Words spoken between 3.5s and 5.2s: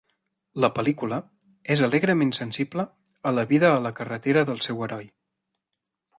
vida a la carretera del seu heroi.